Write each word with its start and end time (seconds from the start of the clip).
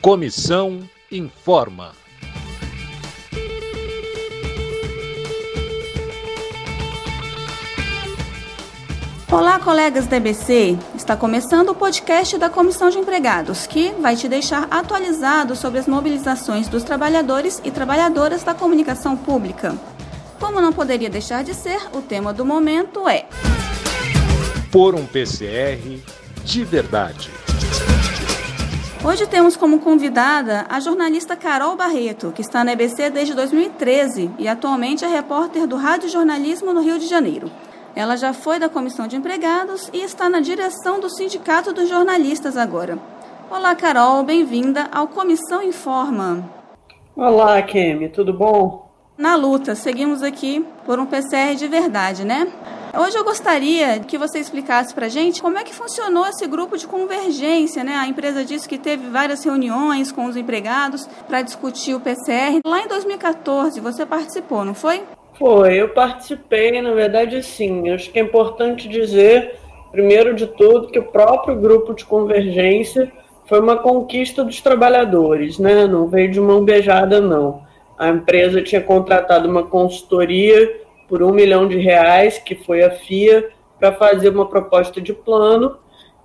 Comissão 0.00 0.80
informa. 1.12 1.92
Olá, 9.30 9.58
colegas 9.58 10.06
da 10.06 10.16
EBC. 10.16 10.78
Está 10.96 11.18
começando 11.18 11.68
o 11.68 11.74
podcast 11.74 12.38
da 12.38 12.48
Comissão 12.48 12.88
de 12.88 12.96
Empregados, 12.96 13.66
que 13.66 13.90
vai 14.00 14.16
te 14.16 14.26
deixar 14.26 14.66
atualizado 14.70 15.54
sobre 15.54 15.78
as 15.78 15.86
mobilizações 15.86 16.66
dos 16.66 16.82
trabalhadores 16.82 17.60
e 17.62 17.70
trabalhadoras 17.70 18.42
da 18.42 18.54
comunicação 18.54 19.18
pública. 19.18 19.76
Como 20.40 20.62
não 20.62 20.72
poderia 20.72 21.10
deixar 21.10 21.44
de 21.44 21.52
ser, 21.52 21.78
o 21.92 22.00
tema 22.00 22.32
do 22.32 22.46
momento 22.46 23.06
é 23.06 23.26
Por 24.72 24.94
um 24.94 25.04
PCR 25.04 26.00
de 26.42 26.64
verdade. 26.64 27.39
Hoje 29.02 29.26
temos 29.26 29.56
como 29.56 29.80
convidada 29.80 30.66
a 30.68 30.78
jornalista 30.78 31.34
Carol 31.34 31.74
Barreto, 31.74 32.32
que 32.32 32.42
está 32.42 32.62
na 32.62 32.74
EBC 32.74 33.08
desde 33.08 33.32
2013 33.32 34.30
e 34.38 34.46
atualmente 34.46 35.06
é 35.06 35.08
repórter 35.08 35.66
do 35.66 35.74
Rádio 35.74 36.10
Jornalismo 36.10 36.74
no 36.74 36.82
Rio 36.82 36.98
de 36.98 37.06
Janeiro. 37.06 37.50
Ela 37.96 38.14
já 38.16 38.34
foi 38.34 38.58
da 38.58 38.68
Comissão 38.68 39.08
de 39.08 39.16
Empregados 39.16 39.88
e 39.94 40.02
está 40.02 40.28
na 40.28 40.40
direção 40.40 41.00
do 41.00 41.08
Sindicato 41.08 41.72
dos 41.72 41.88
Jornalistas 41.88 42.58
agora. 42.58 42.98
Olá, 43.50 43.74
Carol, 43.74 44.22
bem-vinda 44.22 44.86
ao 44.92 45.08
Comissão 45.08 45.62
Informa. 45.62 46.44
Olá, 47.16 47.60
Kemi, 47.62 48.10
tudo 48.10 48.34
bom? 48.34 48.90
Na 49.16 49.34
luta, 49.34 49.74
seguimos 49.74 50.22
aqui 50.22 50.62
por 50.84 50.98
um 50.98 51.06
PCR 51.06 51.54
de 51.56 51.66
verdade, 51.68 52.22
né? 52.22 52.46
Hoje 52.92 53.16
eu 53.16 53.22
gostaria 53.22 54.00
que 54.00 54.18
você 54.18 54.40
explicasse 54.40 54.92
para 54.92 55.08
gente 55.08 55.40
como 55.40 55.56
é 55.56 55.62
que 55.62 55.72
funcionou 55.72 56.26
esse 56.26 56.44
grupo 56.48 56.76
de 56.76 56.88
convergência, 56.88 57.84
né? 57.84 57.94
A 57.94 58.08
empresa 58.08 58.44
disse 58.44 58.68
que 58.68 58.76
teve 58.76 59.08
várias 59.08 59.44
reuniões 59.44 60.10
com 60.10 60.26
os 60.26 60.36
empregados 60.36 61.06
para 61.28 61.40
discutir 61.40 61.94
o 61.94 62.00
PCR. 62.00 62.58
Lá 62.64 62.82
em 62.82 62.88
2014 62.88 63.78
você 63.80 64.04
participou, 64.04 64.64
não 64.64 64.74
foi? 64.74 65.02
Foi, 65.38 65.74
eu 65.74 65.90
participei, 65.90 66.82
na 66.82 66.92
verdade 66.92 67.40
sim. 67.44 67.90
Acho 67.90 68.10
que 68.10 68.18
é 68.18 68.22
importante 68.22 68.88
dizer, 68.88 69.54
primeiro 69.92 70.34
de 70.34 70.48
tudo, 70.48 70.88
que 70.88 70.98
o 70.98 71.04
próprio 71.04 71.54
grupo 71.54 71.94
de 71.94 72.04
convergência 72.04 73.10
foi 73.46 73.60
uma 73.60 73.76
conquista 73.76 74.42
dos 74.42 74.60
trabalhadores, 74.60 75.60
né? 75.60 75.86
Não 75.86 76.08
veio 76.08 76.30
de 76.30 76.40
mão 76.40 76.64
beijada, 76.64 77.20
não. 77.20 77.62
A 77.96 78.08
empresa 78.08 78.62
tinha 78.62 78.80
contratado 78.80 79.48
uma 79.48 79.62
consultoria 79.62 80.80
por 81.10 81.24
um 81.24 81.32
milhão 81.32 81.66
de 81.66 81.76
reais, 81.76 82.38
que 82.38 82.54
foi 82.54 82.84
a 82.84 82.90
FIA, 82.92 83.50
para 83.80 83.90
fazer 83.90 84.28
uma 84.28 84.48
proposta 84.48 85.00
de 85.00 85.12
plano, 85.12 85.76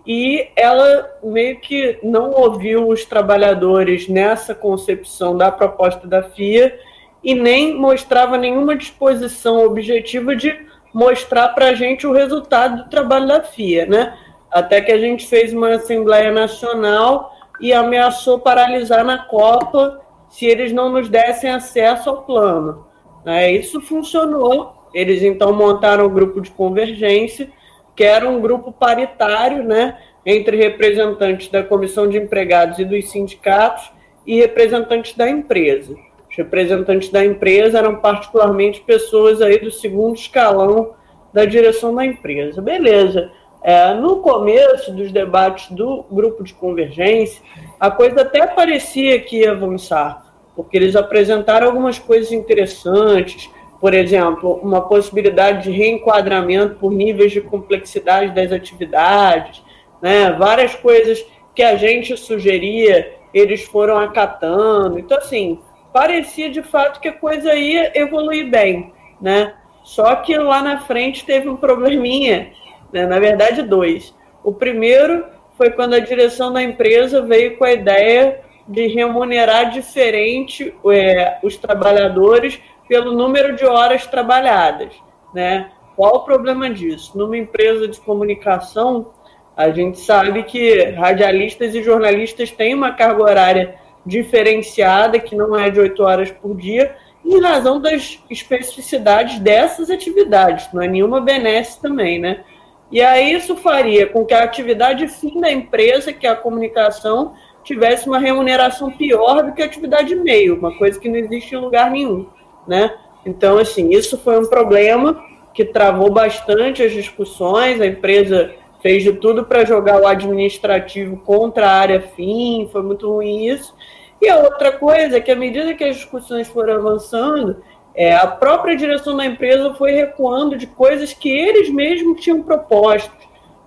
e 0.05 0.47
ela 0.55 1.09
meio 1.23 1.59
que 1.59 1.97
não 2.03 2.29
ouviu 2.29 2.87
os 2.87 3.03
trabalhadores 3.03 4.07
nessa 4.07 4.53
concepção 4.53 5.35
da 5.35 5.51
proposta 5.51 6.07
da 6.07 6.21
FIA 6.21 6.77
e 7.23 7.33
nem 7.33 7.73
mostrava 7.73 8.37
nenhuma 8.37 8.75
disposição 8.75 9.65
objetiva 9.65 10.35
de 10.35 10.55
mostrar 10.93 11.49
para 11.49 11.69
a 11.69 11.73
gente 11.73 12.05
o 12.05 12.13
resultado 12.13 12.83
do 12.83 12.89
trabalho 12.89 13.27
da 13.27 13.41
FIA, 13.41 13.87
né? 13.87 14.15
Até 14.51 14.79
que 14.79 14.91
a 14.91 14.99
gente 14.99 15.25
fez 15.25 15.51
uma 15.51 15.69
Assembleia 15.73 16.31
Nacional 16.31 17.33
e 17.59 17.73
ameaçou 17.73 18.37
paralisar 18.39 19.03
na 19.03 19.17
Copa 19.25 19.99
se 20.29 20.45
eles 20.45 20.71
não 20.71 20.89
nos 20.89 21.09
dessem 21.09 21.49
acesso 21.49 22.11
ao 22.11 22.21
plano. 22.21 22.85
É, 23.25 23.51
isso 23.51 23.81
funcionou, 23.81 24.74
eles 24.95 25.21
então 25.21 25.51
montaram 25.51 26.05
um 26.05 26.09
grupo 26.09 26.39
de 26.39 26.49
convergência, 26.49 27.49
que 27.93 28.03
era 28.03 28.27
um 28.27 28.39
grupo 28.39 28.71
paritário, 28.71 29.61
né, 29.61 29.97
entre 30.25 30.55
representantes 30.55 31.49
da 31.49 31.61
comissão 31.61 32.07
de 32.07 32.17
empregados 32.17 32.79
e 32.79 32.85
dos 32.85 33.11
sindicatos 33.11 33.91
e 34.25 34.37
representantes 34.37 35.13
da 35.13 35.29
empresa. 35.29 35.93
Os 36.29 36.37
representantes 36.37 37.09
da 37.09 37.25
empresa 37.25 37.77
eram 37.77 37.97
particularmente 37.97 38.81
pessoas 38.81 39.41
aí 39.41 39.59
do 39.59 39.69
segundo 39.69 40.15
escalão 40.15 40.93
da 41.33 41.43
direção 41.43 41.93
da 41.93 42.05
empresa. 42.05 42.61
Beleza. 42.61 43.29
É, 43.61 43.93
no 43.93 44.17
começo 44.17 44.93
dos 44.93 45.11
debates 45.11 45.69
do 45.71 46.05
grupo 46.09 46.43
de 46.43 46.53
convergência, 46.53 47.41
a 47.79 47.91
coisa 47.91 48.21
até 48.21 48.47
parecia 48.47 49.19
que 49.19 49.39
ia 49.39 49.51
avançar, 49.51 50.33
porque 50.55 50.77
eles 50.77 50.95
apresentaram 50.95 51.67
algumas 51.67 51.99
coisas 51.99 52.31
interessantes, 52.31 53.49
por 53.85 53.93
exemplo, 53.93 54.59
uma 54.63 54.81
possibilidade 54.81 55.65
de 55.65 55.69
reenquadramento 55.69 56.73
por 56.77 56.91
níveis 56.91 57.31
de 57.31 57.39
complexidade 57.39 58.33
das 58.33 58.51
atividades, 58.51 59.61
né? 60.01 60.31
várias 60.31 60.73
coisas 60.73 61.23
que 61.53 61.61
a 61.61 61.75
gente 61.75 62.17
sugeria, 62.17 63.13
eles 63.31 63.63
foram 63.63 63.99
acatando. 63.99 64.97
Então, 64.97 65.19
assim, 65.19 65.59
parecia 65.93 66.49
de 66.49 66.63
fato 66.63 66.99
que 66.99 67.09
a 67.09 67.13
coisa 67.13 67.53
ia 67.53 67.91
evoluir 67.93 68.49
bem, 68.49 68.91
né? 69.21 69.53
Só 69.83 70.15
que 70.15 70.35
lá 70.35 70.63
na 70.63 70.79
frente 70.79 71.23
teve 71.23 71.47
um 71.47 71.55
probleminha, 71.55 72.53
né? 72.91 73.05
na 73.05 73.19
verdade, 73.19 73.61
dois. 73.61 74.15
O 74.43 74.51
primeiro 74.51 75.25
foi 75.59 75.69
quando 75.69 75.93
a 75.93 75.99
direção 75.99 76.51
da 76.51 76.63
empresa 76.63 77.21
veio 77.21 77.55
com 77.55 77.65
a 77.65 77.73
ideia 77.73 78.41
de 78.67 78.87
remunerar 78.87 79.69
diferente 79.69 80.73
é, 80.91 81.37
os 81.43 81.55
trabalhadores 81.55 82.59
pelo 82.87 83.11
número 83.11 83.55
de 83.55 83.65
horas 83.65 84.05
trabalhadas, 84.05 84.93
né? 85.33 85.71
Qual 85.95 86.17
o 86.17 86.19
problema 86.25 86.69
disso? 86.69 87.17
Numa 87.17 87.37
empresa 87.37 87.87
de 87.87 87.99
comunicação, 88.01 89.13
a 89.55 89.69
gente 89.69 89.99
sabe 89.99 90.43
que 90.43 90.91
radialistas 90.91 91.73
e 91.73 91.81
jornalistas 91.81 92.51
têm 92.51 92.73
uma 92.73 92.91
carga 92.91 93.23
horária 93.23 93.75
diferenciada, 94.05 95.17
que 95.17 95.35
não 95.35 95.57
é 95.57 95.69
de 95.69 95.79
oito 95.79 96.03
horas 96.03 96.29
por 96.29 96.55
dia, 96.55 96.95
em 97.23 97.41
razão 97.41 97.81
das 97.81 98.21
especificidades 98.29 99.39
dessas 99.39 99.89
atividades, 99.89 100.71
não 100.71 100.83
é 100.83 100.87
nenhuma 100.87 101.21
benesse 101.21 101.81
também, 101.81 102.19
né? 102.19 102.43
E 102.91 103.01
aí 103.01 103.33
isso 103.33 103.55
faria 103.55 104.05
com 104.05 104.23
que 104.25 104.33
a 104.33 104.43
atividade 104.43 105.07
fim 105.07 105.39
da 105.39 105.51
empresa, 105.51 106.13
que 106.13 106.27
é 106.27 106.29
a 106.29 106.35
comunicação, 106.35 107.33
tivesse 107.63 108.07
uma 108.07 108.19
remuneração 108.19 108.91
pior 108.91 109.41
do 109.41 109.53
que 109.53 109.63
a 109.63 109.65
atividade 109.65 110.15
meio, 110.15 110.59
uma 110.59 110.77
coisa 110.77 110.99
que 110.99 111.09
não 111.09 111.15
existe 111.15 111.55
em 111.55 111.57
lugar 111.57 111.89
nenhum 111.89 112.27
né? 112.67 112.93
Então, 113.25 113.57
assim, 113.57 113.89
isso 113.89 114.17
foi 114.17 114.37
um 114.39 114.45
problema 114.45 115.23
que 115.53 115.65
travou 115.65 116.11
bastante 116.11 116.83
as 116.83 116.91
discussões, 116.91 117.79
a 117.79 117.87
empresa 117.87 118.53
fez 118.81 119.03
de 119.03 119.13
tudo 119.13 119.45
para 119.45 119.65
jogar 119.65 119.99
o 119.99 120.05
administrativo 120.05 121.17
contra 121.17 121.67
a 121.67 121.73
área 121.73 122.01
fim, 122.01 122.69
foi 122.71 122.83
muito 122.83 123.11
ruim 123.11 123.47
isso. 123.47 123.73
E 124.21 124.29
a 124.29 124.37
outra 124.37 124.71
coisa 124.71 125.17
é 125.17 125.21
que, 125.21 125.31
à 125.31 125.35
medida 125.35 125.73
que 125.73 125.83
as 125.83 125.95
discussões 125.95 126.47
foram 126.47 126.75
avançando, 126.75 127.63
é, 127.95 128.13
a 128.13 128.27
própria 128.27 128.75
direção 128.75 129.15
da 129.15 129.25
empresa 129.25 129.73
foi 129.73 129.91
recuando 129.91 130.57
de 130.57 130.67
coisas 130.67 131.13
que 131.13 131.29
eles 131.29 131.69
mesmos 131.69 132.21
tinham 132.21 132.43
proposto, 132.43 133.11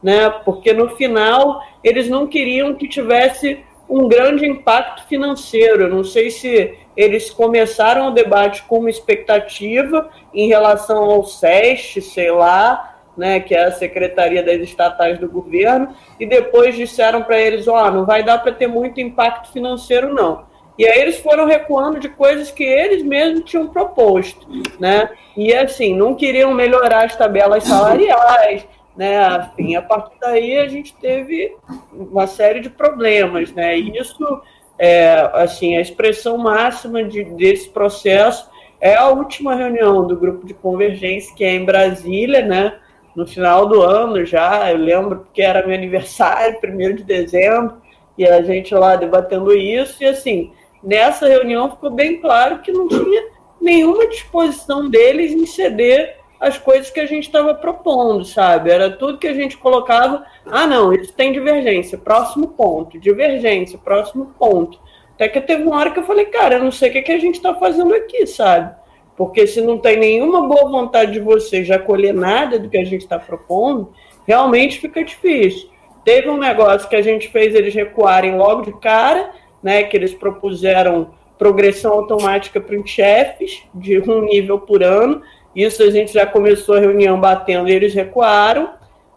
né? 0.02 0.28
Porque 0.44 0.72
no 0.72 0.90
final 0.90 1.62
eles 1.82 2.08
não 2.08 2.26
queriam 2.26 2.74
que 2.74 2.86
tivesse 2.86 3.64
um 3.88 4.06
grande 4.06 4.46
impacto 4.46 5.06
financeiro. 5.08 5.84
Eu 5.84 5.88
não 5.88 6.04
sei 6.04 6.30
se 6.30 6.74
eles 6.98 7.30
começaram 7.30 8.08
o 8.08 8.10
debate 8.10 8.64
com 8.64 8.80
uma 8.80 8.90
expectativa 8.90 10.10
em 10.34 10.48
relação 10.48 11.04
ao 11.04 11.24
SEST, 11.24 12.02
sei 12.02 12.32
lá, 12.32 12.96
né, 13.16 13.38
que 13.38 13.54
é 13.54 13.66
a 13.66 13.70
Secretaria 13.70 14.42
das 14.42 14.56
Estatais 14.56 15.16
do 15.16 15.28
Governo, 15.28 15.94
e 16.18 16.26
depois 16.26 16.74
disseram 16.74 17.22
para 17.22 17.38
eles, 17.38 17.68
ó, 17.68 17.86
oh, 17.86 17.90
não 17.92 18.04
vai 18.04 18.24
dar 18.24 18.38
para 18.38 18.50
ter 18.50 18.66
muito 18.66 19.00
impacto 19.00 19.52
financeiro, 19.52 20.12
não. 20.12 20.44
E 20.76 20.86
aí 20.86 21.00
eles 21.00 21.18
foram 21.18 21.46
recuando 21.46 22.00
de 22.00 22.08
coisas 22.08 22.50
que 22.50 22.64
eles 22.64 23.04
mesmos 23.04 23.44
tinham 23.44 23.68
proposto, 23.68 24.48
né? 24.80 25.08
E 25.36 25.54
assim, 25.54 25.94
não 25.94 26.16
queriam 26.16 26.52
melhorar 26.52 27.04
as 27.04 27.16
tabelas 27.16 27.62
salariais, 27.64 28.66
né? 28.96 29.50
Enfim, 29.52 29.76
a 29.76 29.82
partir 29.82 30.16
daí 30.20 30.58
a 30.58 30.66
gente 30.66 30.94
teve 30.94 31.56
uma 31.92 32.26
série 32.26 32.60
de 32.60 32.70
problemas, 32.70 33.52
né? 33.52 33.78
E 33.78 33.96
isso 33.96 34.42
é, 34.78 35.30
assim, 35.34 35.76
a 35.76 35.80
expressão 35.80 36.38
máxima 36.38 37.02
de, 37.02 37.24
desse 37.24 37.68
processo 37.68 38.48
é 38.80 38.94
a 38.94 39.08
última 39.08 39.54
reunião 39.54 40.06
do 40.06 40.16
grupo 40.16 40.46
de 40.46 40.54
convergência, 40.54 41.34
que 41.34 41.44
é 41.44 41.54
em 41.54 41.64
Brasília, 41.64 42.42
né? 42.42 42.78
No 43.14 43.26
final 43.26 43.66
do 43.66 43.82
ano 43.82 44.24
já, 44.24 44.70
eu 44.70 44.78
lembro 44.78 45.26
que 45.34 45.42
era 45.42 45.66
meu 45.66 45.76
aniversário, 45.76 46.58
primeiro 46.62 46.94
de 46.94 47.02
dezembro, 47.02 47.76
e 48.16 48.26
a 48.26 48.40
gente 48.42 48.74
lá 48.74 48.94
debatendo 48.94 49.52
isso, 49.52 50.02
e 50.02 50.06
assim, 50.06 50.52
nessa 50.82 51.26
reunião 51.26 51.70
ficou 51.70 51.90
bem 51.90 52.20
claro 52.20 52.60
que 52.60 52.70
não 52.70 52.86
tinha 52.86 53.26
nenhuma 53.60 54.06
disposição 54.06 54.88
deles 54.88 55.32
em 55.32 55.46
ceder 55.46 56.17
as 56.40 56.56
coisas 56.58 56.90
que 56.90 57.00
a 57.00 57.06
gente 57.06 57.24
estava 57.24 57.54
propondo, 57.54 58.24
sabe? 58.24 58.70
Era 58.70 58.90
tudo 58.90 59.18
que 59.18 59.26
a 59.26 59.34
gente 59.34 59.56
colocava. 59.56 60.24
Ah, 60.46 60.66
não, 60.66 60.92
isso 60.92 61.12
tem 61.12 61.32
divergência, 61.32 61.98
próximo 61.98 62.48
ponto, 62.48 62.98
divergência, 62.98 63.78
próximo 63.78 64.32
ponto. 64.38 64.78
Até 65.14 65.28
que 65.28 65.40
teve 65.40 65.64
uma 65.64 65.76
hora 65.76 65.90
que 65.90 65.98
eu 65.98 66.04
falei, 66.04 66.26
cara, 66.26 66.56
eu 66.56 66.64
não 66.64 66.70
sei 66.70 66.90
o 66.90 66.92
que, 66.92 67.02
que 67.02 67.12
a 67.12 67.18
gente 67.18 67.34
está 67.34 67.52
fazendo 67.54 67.92
aqui, 67.92 68.24
sabe? 68.26 68.72
Porque 69.16 69.48
se 69.48 69.60
não 69.60 69.78
tem 69.78 69.96
nenhuma 69.96 70.46
boa 70.46 70.70
vontade 70.70 71.10
de 71.10 71.18
vocês 71.18 71.66
de 71.66 71.72
acolher 71.72 72.14
nada 72.14 72.56
do 72.56 72.68
que 72.68 72.78
a 72.78 72.84
gente 72.84 73.02
está 73.02 73.18
propondo, 73.18 73.92
realmente 74.24 74.78
fica 74.78 75.02
difícil. 75.02 75.70
Teve 76.04 76.30
um 76.30 76.38
negócio 76.38 76.88
que 76.88 76.94
a 76.94 77.02
gente 77.02 77.28
fez 77.28 77.52
eles 77.52 77.74
recuarem 77.74 78.36
logo 78.36 78.62
de 78.62 78.72
cara, 78.78 79.32
né, 79.60 79.82
que 79.82 79.96
eles 79.96 80.14
propuseram 80.14 81.10
progressão 81.36 81.92
automática 81.92 82.60
para 82.60 82.78
os 82.78 82.88
chefes 82.88 83.62
de 83.74 83.98
um 83.98 84.22
nível 84.22 84.60
por 84.60 84.82
ano. 84.82 85.20
Isso 85.54 85.82
a 85.82 85.90
gente 85.90 86.12
já 86.12 86.26
começou 86.26 86.76
a 86.76 86.80
reunião 86.80 87.20
batendo 87.20 87.68
eles 87.68 87.94
recuaram. 87.94 88.70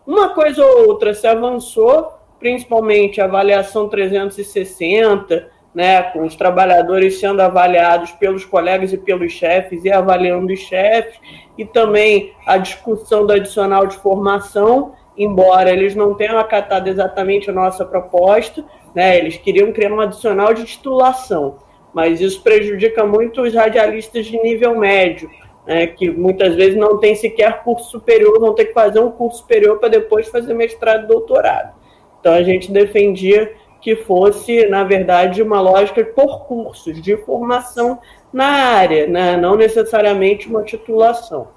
Uma 0.05 0.29
coisa 0.29 0.65
ou 0.65 0.87
outra 0.87 1.13
se 1.13 1.27
avançou, 1.27 2.13
principalmente 2.39 3.21
a 3.21 3.25
avaliação 3.25 3.87
360, 3.87 5.49
né, 5.73 6.03
com 6.03 6.23
os 6.23 6.35
trabalhadores 6.35 7.19
sendo 7.19 7.41
avaliados 7.41 8.11
pelos 8.11 8.43
colegas 8.43 8.91
e 8.91 8.97
pelos 8.97 9.31
chefes 9.31 9.85
e 9.85 9.91
avaliando 9.91 10.51
os 10.51 10.59
chefes, 10.59 11.17
e 11.57 11.65
também 11.65 12.33
a 12.45 12.57
discussão 12.57 13.25
do 13.25 13.33
adicional 13.33 13.87
de 13.87 13.95
formação, 13.97 14.93
embora 15.17 15.71
eles 15.71 15.95
não 15.95 16.13
tenham 16.13 16.37
acatado 16.37 16.87
exatamente 16.87 17.49
a 17.49 17.53
nossa 17.53 17.85
proposta, 17.85 18.63
né, 18.93 19.17
eles 19.17 19.37
queriam 19.37 19.71
criar 19.71 19.93
um 19.93 20.01
adicional 20.01 20.53
de 20.53 20.65
titulação, 20.65 21.57
mas 21.93 22.19
isso 22.19 22.41
prejudica 22.41 23.05
muito 23.05 23.41
os 23.41 23.53
radialistas 23.53 24.25
de 24.25 24.37
nível 24.41 24.77
médio, 24.77 25.29
né, 25.71 25.87
que 25.87 26.11
muitas 26.11 26.53
vezes 26.53 26.75
não 26.75 26.97
tem 26.97 27.15
sequer 27.15 27.63
curso 27.63 27.89
superior, 27.89 28.37
vão 28.41 28.53
ter 28.53 28.65
que 28.65 28.73
fazer 28.73 28.99
um 28.99 29.09
curso 29.09 29.37
superior 29.37 29.79
para 29.79 29.87
depois 29.87 30.27
fazer 30.27 30.53
mestrado 30.53 31.05
e 31.05 31.07
doutorado. 31.07 31.73
Então 32.19 32.33
a 32.33 32.43
gente 32.43 32.69
defendia 32.69 33.53
que 33.79 33.95
fosse, 33.95 34.67
na 34.67 34.83
verdade, 34.83 35.41
uma 35.41 35.61
lógica 35.61 36.03
por 36.03 36.45
cursos, 36.45 37.01
de 37.01 37.15
formação 37.15 37.99
na 38.33 38.45
área, 38.45 39.07
né? 39.07 39.37
não 39.37 39.55
necessariamente 39.55 40.49
uma 40.49 40.61
titulação. 40.61 41.47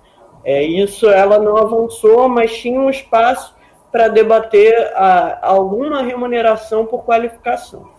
É, 0.45 0.63
isso 0.63 1.09
ela 1.09 1.41
não 1.41 1.57
avançou, 1.57 2.29
mas 2.29 2.57
tinha 2.57 2.81
um 2.81 2.89
espaço 2.89 3.57
para 3.91 4.07
debater 4.07 4.93
a, 4.95 5.49
alguma 5.49 6.03
remuneração 6.03 6.87
por 6.87 7.05
qualificação. 7.05 7.93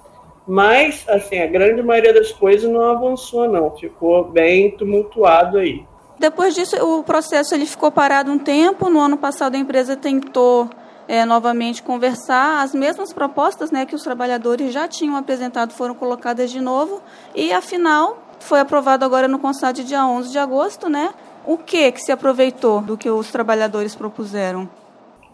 Mas, 0.47 1.05
assim, 1.09 1.39
a 1.39 1.47
grande 1.47 1.81
maioria 1.81 2.13
das 2.13 2.31
coisas 2.31 2.69
não 2.69 2.89
avançou, 2.89 3.49
não. 3.49 3.75
Ficou 3.75 4.23
bem 4.23 4.71
tumultuado 4.71 5.57
aí. 5.57 5.85
Depois 6.19 6.55
disso, 6.55 6.75
o 6.77 7.03
processo 7.03 7.53
ele 7.53 7.65
ficou 7.65 7.91
parado 7.91 8.31
um 8.31 8.37
tempo. 8.37 8.89
No 8.89 8.99
ano 8.99 9.17
passado, 9.17 9.55
a 9.55 9.57
empresa 9.57 9.95
tentou 9.95 10.69
é, 11.07 11.25
novamente 11.25 11.83
conversar. 11.83 12.63
As 12.63 12.73
mesmas 12.73 13.11
propostas 13.13 13.71
né, 13.71 13.85
que 13.85 13.95
os 13.95 14.03
trabalhadores 14.03 14.73
já 14.73 14.87
tinham 14.87 15.15
apresentado 15.15 15.73
foram 15.73 15.93
colocadas 15.93 16.49
de 16.51 16.61
novo. 16.61 17.01
E, 17.35 17.51
afinal, 17.51 18.23
foi 18.39 18.59
aprovado 18.59 19.03
agora 19.03 19.27
no 19.27 19.39
CONSAD 19.39 19.83
dia 19.83 20.05
11 20.05 20.31
de 20.31 20.39
agosto, 20.39 20.89
né? 20.89 21.13
O 21.45 21.57
que 21.57 21.91
que 21.91 22.01
se 22.01 22.11
aproveitou 22.11 22.81
do 22.81 22.97
que 22.97 23.09
os 23.09 23.31
trabalhadores 23.31 23.93
propuseram? 23.93 24.67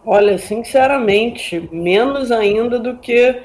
Olha, 0.06 0.38
sinceramente, 0.38 1.70
menos 1.72 2.32
ainda 2.32 2.80
do 2.80 2.98
que 2.98 3.42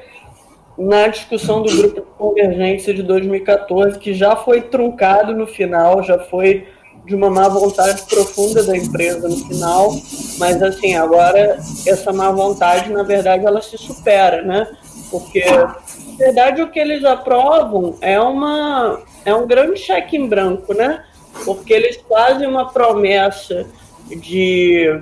na 0.79 1.09
discussão 1.09 1.63
do 1.63 1.75
grupo 1.75 2.01
de 2.01 2.07
convergência 2.19 2.93
de 2.93 3.03
2014, 3.03 3.99
que 3.99 4.13
já 4.13 4.37
foi 4.37 4.63
truncado 4.63 5.35
no 5.35 5.47
final, 5.47 6.03
já 6.03 6.19
foi 6.19 6.67
de 7.07 7.15
uma 7.15 7.31
má 7.31 7.49
vontade 7.49 8.03
profunda 8.03 8.65
da 8.65 8.77
empresa 8.77 9.29
no 9.29 9.37
final, 9.37 9.95
mas 10.39 10.61
assim, 10.61 10.97
agora 10.97 11.59
essa 11.87 12.13
má 12.13 12.31
vontade, 12.33 12.91
na 12.91 13.05
verdade, 13.05 13.47
ela 13.47 13.63
se 13.63 13.79
supera, 13.79 14.43
né? 14.43 14.67
Porque, 15.11 15.45
na 15.45 15.77
verdade, 16.19 16.63
o 16.63 16.71
que 16.71 16.81
eles 16.81 17.05
aprovam 17.05 17.97
é 18.01 18.21
uma 18.21 19.01
é 19.25 19.33
um 19.35 19.47
grande 19.47 19.79
cheque 19.79 20.17
em 20.17 20.27
branco, 20.27 20.75
né? 20.75 21.05
Porque 21.45 21.73
eles 21.73 22.01
fazem 22.09 22.49
uma 22.49 22.73
promessa 22.73 23.67
de 24.09 25.01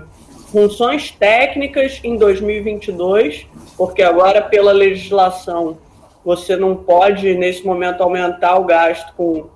funções 0.52 1.10
técnicas 1.10 2.00
em 2.04 2.16
2022, 2.16 3.46
porque 3.76 4.02
agora 4.02 4.42
pela 4.42 4.72
legislação 4.72 5.78
você 6.24 6.56
não 6.56 6.76
pode 6.76 7.34
nesse 7.34 7.64
momento 7.64 8.02
aumentar 8.02 8.56
o 8.56 8.64
gasto 8.64 9.12
com 9.16 9.46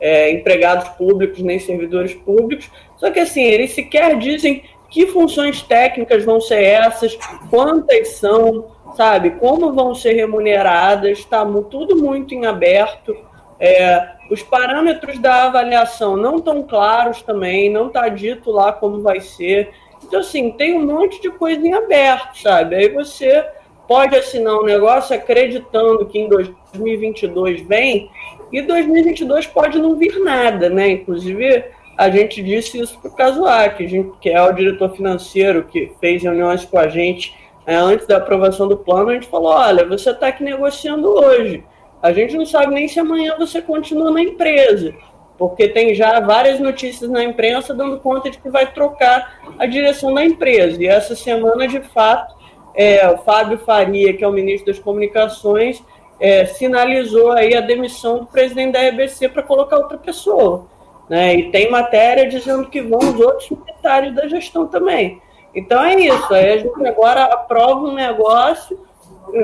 é, 0.00 0.30
empregados 0.30 0.88
públicos 0.90 1.40
nem 1.40 1.58
servidores 1.58 2.14
públicos. 2.14 2.70
Só 2.96 3.10
que 3.10 3.20
assim, 3.20 3.42
eles 3.42 3.72
sequer 3.72 4.18
dizem 4.18 4.64
que 4.88 5.06
funções 5.06 5.62
técnicas 5.62 6.24
vão 6.24 6.40
ser 6.40 6.62
essas, 6.62 7.18
quantas 7.50 8.08
são, 8.08 8.66
sabe, 8.96 9.30
como 9.32 9.72
vão 9.72 9.94
ser 9.94 10.12
remuneradas, 10.12 11.18
está 11.18 11.44
tudo 11.70 11.96
muito 11.96 12.34
em 12.34 12.46
aberto. 12.46 13.16
É, 13.58 14.16
os 14.30 14.42
parâmetros 14.42 15.18
da 15.18 15.44
avaliação 15.44 16.16
não 16.16 16.36
estão 16.36 16.62
claros 16.62 17.22
também, 17.22 17.70
não 17.70 17.88
está 17.88 18.08
dito 18.08 18.50
lá 18.50 18.72
como 18.72 19.00
vai 19.00 19.20
ser. 19.20 19.70
Então, 20.04 20.20
assim, 20.20 20.52
tem 20.52 20.76
um 20.76 20.86
monte 20.86 21.20
de 21.20 21.30
coisa 21.30 21.66
em 21.66 21.74
aberto, 21.74 22.38
sabe? 22.38 22.76
Aí 22.76 22.88
você 22.90 23.44
pode 23.86 24.16
assinar 24.16 24.54
um 24.58 24.64
negócio 24.64 25.14
acreditando 25.14 26.06
que 26.06 26.18
em 26.18 26.28
2022 26.28 27.62
vem 27.62 28.10
e 28.52 28.62
2022 28.62 29.46
pode 29.46 29.78
não 29.78 29.96
vir 29.96 30.18
nada, 30.20 30.68
né? 30.68 30.88
Inclusive, 30.90 31.64
a 31.96 32.10
gente 32.10 32.42
disse 32.42 32.78
isso 32.80 32.98
para 33.00 33.10
o 33.10 33.14
Casuac, 33.14 34.04
que 34.20 34.28
é 34.28 34.42
o 34.42 34.52
diretor 34.52 34.94
financeiro 34.94 35.64
que 35.64 35.92
fez 36.00 36.22
reuniões 36.22 36.64
com 36.64 36.78
a 36.78 36.88
gente 36.88 37.34
né, 37.66 37.76
antes 37.76 38.06
da 38.06 38.18
aprovação 38.18 38.68
do 38.68 38.76
plano. 38.76 39.10
A 39.10 39.14
gente 39.14 39.26
falou: 39.26 39.52
olha, 39.52 39.86
você 39.86 40.10
está 40.10 40.28
aqui 40.28 40.44
negociando 40.44 41.08
hoje. 41.08 41.64
A 42.02 42.12
gente 42.12 42.36
não 42.36 42.46
sabe 42.46 42.74
nem 42.74 42.86
se 42.86 43.00
amanhã 43.00 43.34
você 43.38 43.60
continua 43.60 44.10
na 44.10 44.20
empresa, 44.20 44.94
porque 45.38 45.68
tem 45.68 45.94
já 45.94 46.20
várias 46.20 46.60
notícias 46.60 47.10
na 47.10 47.24
imprensa 47.24 47.74
dando 47.74 47.98
conta 47.98 48.30
de 48.30 48.38
que 48.38 48.50
vai 48.50 48.70
trocar 48.70 49.40
a 49.58 49.66
direção 49.66 50.14
da 50.14 50.24
empresa. 50.24 50.80
E 50.80 50.86
essa 50.86 51.16
semana, 51.16 51.66
de 51.66 51.80
fato, 51.80 52.35
é, 52.76 53.08
o 53.08 53.18
Fábio 53.18 53.58
Faria, 53.58 54.12
que 54.12 54.22
é 54.22 54.28
o 54.28 54.32
ministro 54.32 54.66
das 54.72 54.78
Comunicações, 54.78 55.82
é, 56.20 56.44
sinalizou 56.44 57.32
aí 57.32 57.54
a 57.54 57.60
demissão 57.60 58.18
do 58.18 58.26
presidente 58.26 58.72
da 58.72 58.84
EBC 58.84 59.30
para 59.30 59.42
colocar 59.42 59.78
outra 59.78 59.98
pessoa. 59.98 60.66
Né? 61.08 61.36
E 61.36 61.50
tem 61.50 61.70
matéria 61.70 62.28
dizendo 62.28 62.68
que 62.68 62.82
vão 62.82 62.98
os 62.98 63.20
outros 63.20 63.48
secretários 63.48 64.14
da 64.14 64.28
gestão 64.28 64.66
também. 64.66 65.20
Então 65.54 65.82
é 65.82 65.94
isso. 65.98 66.34
Aí 66.34 66.52
a 66.52 66.58
gente 66.58 66.86
agora 66.86 67.24
aprova 67.24 67.86
um 67.86 67.94
negócio 67.94 68.78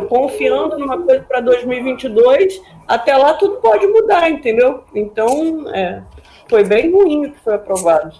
confiando 0.09 0.79
numa 0.79 0.99
coisa 0.99 1.25
para 1.27 1.41
2022. 1.41 2.61
Até 2.87 3.17
lá 3.17 3.35
tudo 3.35 3.57
pode 3.57 3.87
mudar, 3.87 4.31
entendeu? 4.31 4.85
Então 4.95 5.65
é, 5.75 6.03
foi 6.49 6.65
bem 6.65 6.91
ruim 6.91 7.27
o 7.27 7.33
que 7.33 7.41
foi 7.41 7.55
aprovado. 7.55 8.15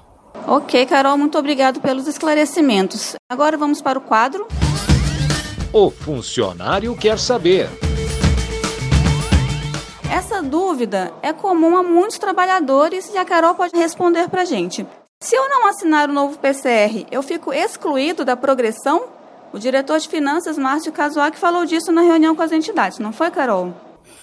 Ok, 0.47 0.87
Carol, 0.87 1.19
muito 1.19 1.39
obrigado 1.39 1.81
pelos 1.81 2.07
esclarecimentos. 2.09 3.15
Agora 3.31 3.57
vamos 3.57 3.83
para 3.83 3.99
o 3.99 4.03
quadro. 4.03 4.47
O 5.75 5.89
funcionário 5.89 6.95
quer 6.95 7.19
saber. 7.19 7.67
Essa 10.15 10.43
dúvida 10.43 11.11
é 11.23 11.33
comum 11.33 11.79
a 11.79 11.83
muitos 11.83 12.19
trabalhadores 12.19 13.11
e 13.15 13.17
a 13.17 13.25
Carol 13.25 13.55
pode 13.55 13.75
responder 13.75 14.29
para 14.29 14.43
a 14.43 14.45
gente. 14.45 14.87
Se 15.19 15.35
eu 15.35 15.49
não 15.49 15.67
assinar 15.67 16.11
o 16.11 16.13
novo 16.13 16.39
PCR, 16.39 17.07
eu 17.11 17.23
fico 17.23 17.55
excluído 17.55 18.23
da 18.23 18.37
progressão? 18.37 19.05
O 19.51 19.59
diretor 19.59 19.99
de 19.99 20.09
finanças, 20.09 20.59
Márcio 20.59 20.93
Casuac, 20.93 21.39
falou 21.39 21.65
disso 21.65 21.91
na 21.91 22.03
reunião 22.03 22.37
com 22.37 22.43
as 22.43 22.53
entidades, 22.53 22.99
não 22.99 23.11
foi, 23.11 23.31
Carol? 23.31 23.73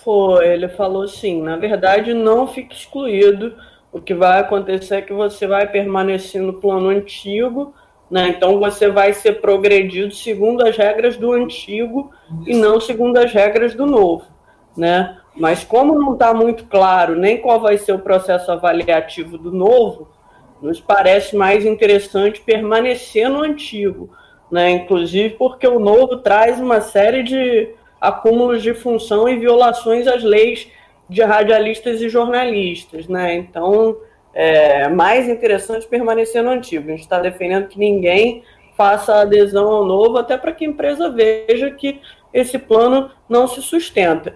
Foi, 0.04 0.48
ele 0.48 0.70
falou 0.70 1.08
sim. 1.08 1.42
Na 1.42 1.58
verdade, 1.58 2.14
não 2.14 2.46
fica 2.46 2.76
excluído. 2.76 3.56
O 3.92 4.00
que 4.00 4.14
vai 4.14 4.40
acontecer 4.40 4.96
é 4.98 5.02
que 5.02 5.14
você 5.14 5.48
vai 5.48 5.66
permanecer 5.66 6.44
no 6.44 6.54
plano 6.54 6.90
antigo, 6.90 7.74
né? 8.10 8.30
Então 8.30 8.60
você 8.60 8.90
vai 8.90 9.14
ser 9.14 9.40
progredido 9.40 10.14
segundo 10.14 10.66
as 10.66 10.76
regras 10.76 11.16
do 11.16 11.32
antigo 11.32 12.12
e 12.46 12.56
não 12.56 12.80
segundo 12.80 13.18
as 13.18 13.32
regras 13.32 13.76
do 13.76 13.86
novo, 13.86 14.26
né? 14.76 15.18
Mas 15.36 15.64
como 15.64 15.98
não 15.98 16.14
está 16.14 16.34
muito 16.34 16.66
claro 16.66 17.16
nem 17.16 17.38
qual 17.38 17.60
vai 17.60 17.78
ser 17.78 17.94
o 17.94 18.00
processo 18.00 18.52
avaliativo 18.52 19.38
do 19.38 19.52
novo, 19.52 20.10
nos 20.62 20.80
parece 20.80 21.36
mais 21.36 21.66
interessante 21.66 22.42
permanecer 22.42 23.30
no 23.30 23.44
antigo, 23.44 24.10
né? 24.52 24.72
Inclusive 24.72 25.36
porque 25.36 25.68
o 25.68 25.80
novo 25.80 26.18
traz 26.18 26.60
uma 26.60 26.82
série 26.82 27.24
de 27.24 27.70
acúmulos 28.02 28.64
de 28.64 28.74
função 28.74 29.30
e 29.30 29.38
violações 29.38 30.08
às 30.08 30.24
leis 30.24 30.68
de 31.08 31.22
radialistas 31.24 32.02
e 32.02 32.10
jornalistas, 32.10 33.08
né? 33.08 33.36
Então 33.36 33.98
é 34.34 34.88
mais 34.88 35.28
interessante 35.28 35.88
permanecer 35.88 36.44
no 36.44 36.52
antigo. 36.52 36.88
A 36.88 36.92
gente 36.92 37.02
está 37.02 37.20
defendendo 37.20 37.68
que 37.68 37.80
ninguém 37.80 38.44
faça 38.78 39.22
adesão 39.22 39.68
ao 39.68 39.86
novo, 39.86 40.18
até 40.18 40.38
para 40.38 40.52
que 40.52 40.66
a 40.66 40.68
empresa 40.70 41.10
veja 41.10 41.72
que 41.72 42.00
esse 42.34 42.58
plano 42.58 43.12
não 43.28 43.48
se 43.48 43.62
sustenta. 43.62 44.36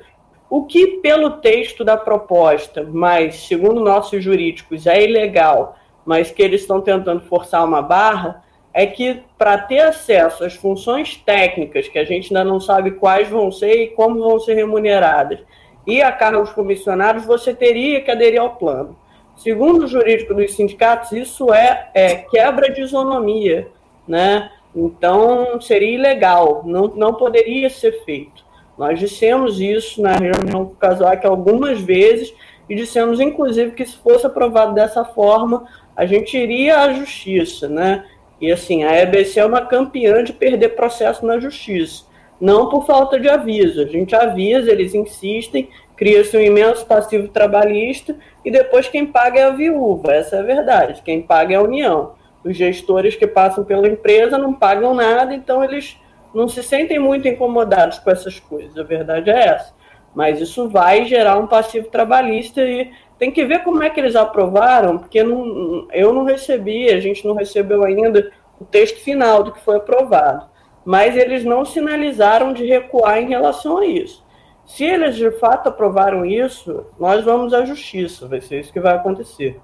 O 0.49 0.65
que, 0.65 0.99
pelo 1.01 1.37
texto 1.37 1.83
da 1.83 1.97
proposta, 1.97 2.87
mas 2.91 3.47
segundo 3.47 3.81
nossos 3.81 4.23
jurídicos 4.23 4.85
é 4.85 5.03
ilegal, 5.03 5.77
mas 6.05 6.29
que 6.29 6.43
eles 6.43 6.61
estão 6.61 6.81
tentando 6.81 7.21
forçar 7.21 7.65
uma 7.65 7.81
barra, 7.81 8.43
é 8.73 8.85
que 8.85 9.23
para 9.37 9.57
ter 9.57 9.79
acesso 9.79 10.43
às 10.43 10.55
funções 10.55 11.15
técnicas, 11.15 11.87
que 11.87 11.99
a 11.99 12.03
gente 12.03 12.35
ainda 12.35 12.43
não 12.47 12.59
sabe 12.59 12.91
quais 12.91 13.29
vão 13.29 13.51
ser 13.51 13.83
e 13.83 13.87
como 13.87 14.19
vão 14.19 14.39
ser 14.39 14.55
remuneradas, 14.55 15.39
e 15.85 16.01
a 16.01 16.11
cargos 16.11 16.51
comissionados, 16.51 17.25
você 17.25 17.53
teria 17.53 18.01
que 18.01 18.11
aderir 18.11 18.41
ao 18.41 18.55
plano. 18.55 18.97
Segundo 19.35 19.83
o 19.83 19.87
jurídico 19.87 20.33
dos 20.33 20.55
sindicatos, 20.55 21.11
isso 21.11 21.53
é, 21.53 21.89
é 21.93 22.15
quebra 22.15 22.71
de 22.71 22.81
isonomia, 22.81 23.67
né? 24.07 24.51
Então 24.75 25.59
seria 25.61 25.95
ilegal, 25.95 26.63
não, 26.65 26.87
não 26.87 27.13
poderia 27.13 27.69
ser 27.69 28.03
feito. 28.03 28.43
Nós 28.77 28.99
dissemos 28.99 29.59
isso 29.61 30.01
na 30.01 30.13
reunião 30.13 30.65
com 30.65 30.73
o 30.73 30.75
CASAC 30.75 31.25
algumas 31.25 31.79
vezes 31.79 32.33
e 32.67 32.75
dissemos, 32.75 33.19
inclusive, 33.19 33.71
que 33.71 33.85
se 33.85 33.97
fosse 33.97 34.25
aprovado 34.25 34.73
dessa 34.73 35.05
forma, 35.05 35.65
a 35.95 36.05
gente 36.05 36.35
iria 36.35 36.79
à 36.79 36.93
justiça, 36.93 37.67
né? 37.67 38.05
E 38.41 38.51
assim, 38.51 38.83
a 38.83 38.99
EBC 38.99 39.39
é 39.39 39.45
uma 39.45 39.61
campeã 39.61 40.23
de 40.23 40.33
perder 40.33 40.69
processo 40.69 41.25
na 41.25 41.39
justiça. 41.39 42.05
Não 42.41 42.67
por 42.67 42.85
falta 42.85 43.19
de 43.19 43.29
aviso. 43.29 43.81
A 43.81 43.85
gente 43.85 44.15
avisa, 44.15 44.71
eles 44.71 44.93
insistem, 44.93 45.69
cria-se 46.03 46.35
um 46.35 46.41
imenso 46.41 46.85
passivo 46.85 47.29
trabalhista 47.29 48.17
e 48.43 48.51
depois 48.51 48.89
quem 48.89 49.05
paga 49.05 49.39
é 49.39 49.43
a 49.45 49.51
viúva. 49.51 50.13
Essa 50.13 50.35
é 50.35 50.39
a 50.39 50.43
verdade. 50.43 51.01
Quem 51.01 51.21
paga 51.21 51.53
é 51.53 51.55
a 51.55 51.61
União. 51.61 52.15
Os 52.43 52.57
gestores 52.57 53.15
que 53.15 53.25
passam 53.25 53.63
pela 53.63 53.87
empresa 53.87 54.37
não 54.37 54.53
pagam 54.53 54.93
nada, 54.93 55.33
então 55.33 55.63
eles 55.63 55.97
não 56.35 56.45
se 56.49 56.61
sentem 56.61 56.99
muito 56.99 57.25
incomodados 57.25 57.99
com 57.99 58.11
essas 58.11 58.37
coisas. 58.37 58.77
A 58.77 58.83
verdade 58.83 59.29
é 59.29 59.47
essa. 59.47 59.73
Mas 60.13 60.41
isso 60.41 60.67
vai 60.67 61.05
gerar 61.05 61.37
um 61.37 61.47
passivo 61.47 61.87
trabalhista 61.87 62.59
e 62.61 62.91
tem 63.17 63.31
que 63.31 63.45
ver 63.45 63.63
como 63.63 63.81
é 63.81 63.89
que 63.89 63.97
eles 63.97 64.17
aprovaram, 64.17 64.97
porque 64.97 65.23
não, 65.23 65.87
eu 65.93 66.11
não 66.11 66.25
recebi, 66.25 66.89
a 66.89 66.99
gente 66.99 67.25
não 67.25 67.33
recebeu 67.33 67.81
ainda 67.81 68.29
o 68.59 68.65
texto 68.65 68.99
final 68.99 69.41
do 69.41 69.53
que 69.53 69.61
foi 69.61 69.77
aprovado. 69.77 70.49
Mas 70.83 71.15
eles 71.15 71.45
não 71.45 71.63
sinalizaram 71.63 72.51
de 72.51 72.65
recuar 72.65 73.19
em 73.19 73.29
relação 73.29 73.77
a 73.77 73.85
isso. 73.85 74.21
Se 74.65 74.83
eles 74.83 75.15
de 75.15 75.29
fato 75.39 75.69
aprovaram 75.69 76.25
isso, 76.25 76.85
nós 76.99 77.23
vamos 77.23 77.53
à 77.53 77.63
justiça, 77.65 78.27
vai 78.27 78.41
ser 78.41 78.61
isso 78.61 78.73
que 78.73 78.79
vai 78.79 78.95
acontecer. 78.95 79.59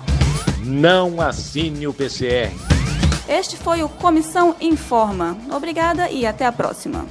não 0.65 1.21
assine 1.21 1.87
o 1.87 1.93
PCR. 1.93 2.80
Este 3.27 3.55
foi 3.55 3.83
o 3.83 3.89
Comissão 3.89 4.55
Informa. 4.59 5.37
Obrigada 5.51 6.09
e 6.09 6.25
até 6.25 6.45
a 6.45 6.51
próxima. 6.51 7.05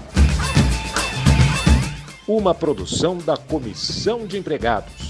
Uma 2.26 2.54
produção 2.54 3.18
da 3.18 3.36
Comissão 3.36 4.26
de 4.26 4.38
Empregados 4.38 5.09